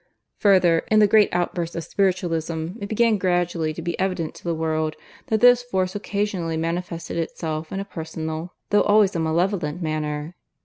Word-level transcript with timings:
Further, 0.39 0.79
in 0.89 0.97
the 0.97 1.05
great 1.05 1.29
outburst 1.31 1.75
of 1.75 1.83
Spiritualism 1.83 2.69
it 2.79 2.89
began 2.89 3.19
gradually 3.19 3.71
to 3.71 3.83
be 3.83 3.99
evident 3.99 4.33
to 4.33 4.43
the 4.43 4.55
world 4.55 4.95
that 5.27 5.41
this 5.41 5.61
force 5.61 5.93
occasionally 5.95 6.57
manifested 6.57 7.17
itself 7.17 7.71
in 7.71 7.79
a 7.79 7.85
personal, 7.85 8.55
though 8.71 8.81
always 8.81 9.15
a 9.15 9.19
malevolent 9.19 9.79
manner. 9.79 10.33